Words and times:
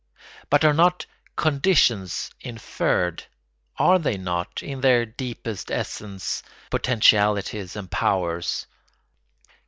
But 0.49 0.65
are 0.65 0.73
not 0.73 1.05
"conditions" 1.35 2.31
inferred? 2.39 3.25
Are 3.77 3.99
they 3.99 4.17
not, 4.17 4.63
in 4.63 4.81
their 4.81 5.05
deepest 5.05 5.69
essence, 5.69 6.41
potentialities 6.71 7.75
and 7.75 7.91
powers? 7.91 8.65